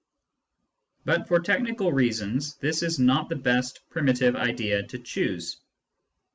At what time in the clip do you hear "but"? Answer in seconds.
1.05-1.27